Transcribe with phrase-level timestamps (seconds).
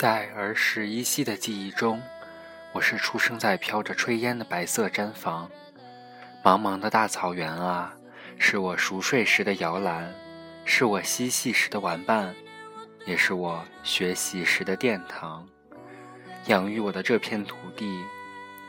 [0.00, 2.00] 在儿时依稀的记忆中，
[2.72, 5.46] 我是出生在飘着炊烟的白色毡房。
[6.42, 7.94] 茫茫的大草原啊，
[8.38, 10.10] 是我熟睡时的摇篮，
[10.64, 12.34] 是我嬉戏时的玩伴，
[13.04, 15.46] 也是我学习时的殿堂。
[16.46, 18.02] 养育我的这片土地，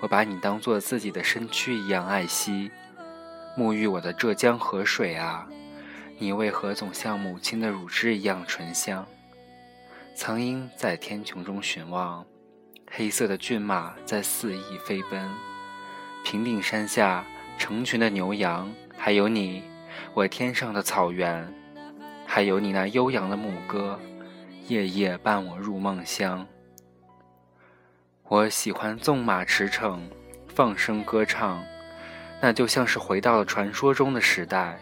[0.00, 2.68] 我把你当做自己的身躯一样爱惜。
[3.56, 5.46] 沐浴我的浙江河水啊，
[6.18, 9.06] 你为何总像母亲的乳汁一样醇香？
[10.14, 12.24] 苍鹰在天穹中寻望，
[12.90, 15.28] 黑色的骏马在肆意飞奔。
[16.22, 17.24] 平顶山下，
[17.58, 19.62] 成群的牛羊，还有你，
[20.14, 21.50] 我天上的草原，
[22.26, 23.98] 还有你那悠扬的牧歌，
[24.68, 26.46] 夜夜伴我入梦乡。
[28.28, 29.98] 我喜欢纵马驰骋，
[30.46, 31.64] 放声歌唱，
[32.40, 34.78] 那就像是回到了传说中的时代。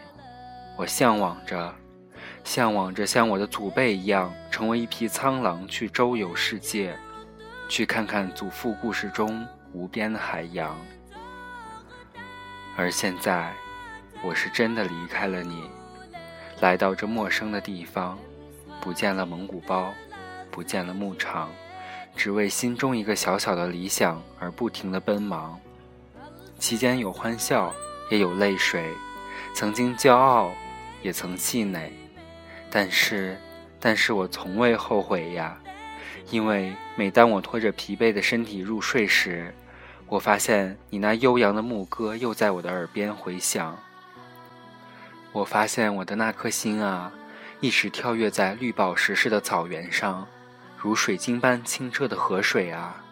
[0.76, 1.74] 我向往着。
[2.44, 6.96] 向往着像我的祖辈一样，成为一匹苍狼，去周游世界，
[7.68, 10.76] 去看看祖父故事中无边的海洋。
[12.76, 13.52] 而现在，
[14.22, 15.64] 我是真的离开了你，
[16.60, 18.18] 来到这陌生的地方，
[18.80, 19.92] 不见了蒙古包，
[20.50, 21.50] 不见了牧场，
[22.16, 25.58] 只为心中一个小小的理想而不停的奔忙。
[26.58, 27.72] 期间有欢笑，
[28.10, 28.92] 也有泪水，
[29.54, 30.50] 曾经骄傲，
[31.02, 31.92] 也曾气馁。
[32.70, 33.36] 但是，
[33.80, 35.58] 但是我从未后悔呀，
[36.30, 39.52] 因为每当我拖着疲惫的身体入睡时，
[40.06, 43.76] 我发现你那悠扬的牧歌又在我的耳边回响。
[45.32, 47.12] 我发现我的那颗心啊，
[47.60, 50.26] 一直跳跃在绿宝石似的草原上，
[50.76, 53.02] 如水晶般清澈的河水啊。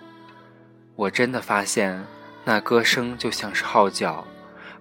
[0.97, 2.05] 我真的发现，
[2.45, 4.25] 那歌声就像是号角，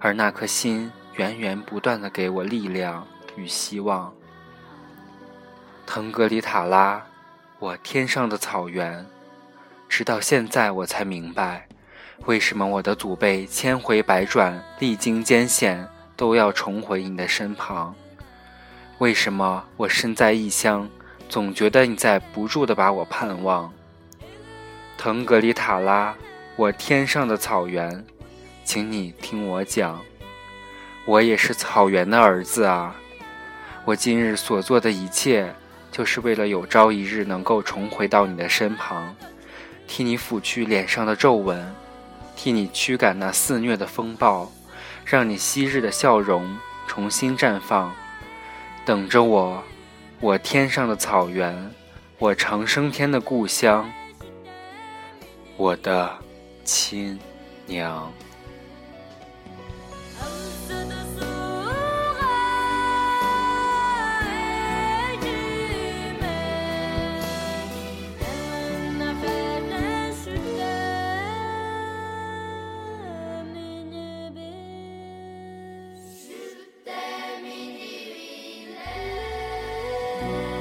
[0.00, 3.06] 而那颗心源源不断的给我力量
[3.36, 4.12] 与希望。
[5.90, 7.02] 腾格里塔拉，
[7.58, 9.06] 我天上的草原，
[9.88, 11.66] 直到现在我才明白，
[12.26, 17.94] 为什么我的祖辈千回百转、历经艰险，都要重回你的身旁。
[18.98, 20.86] 为什么我身在异乡，
[21.26, 23.72] 总觉得你在不住地把我盼望。
[24.98, 26.14] 腾格里塔拉，
[26.56, 28.04] 我天上的草原，
[28.62, 29.98] 请你听我讲，
[31.06, 32.94] 我也是草原的儿子啊！
[33.86, 35.50] 我今日所做的一切。
[35.98, 39.16] 就是为了有朝一日能够重回到你的身旁，
[39.88, 41.74] 替你抚去脸上的皱纹，
[42.36, 44.48] 替你驱赶那肆虐的风暴，
[45.04, 47.92] 让你昔日的笑容重新绽放。
[48.84, 49.60] 等着我，
[50.20, 51.74] 我天上的草原，
[52.20, 53.90] 我长生天的故乡，
[55.56, 56.16] 我的
[56.62, 57.18] 亲
[57.66, 58.12] 娘。
[80.20, 80.57] Yeah.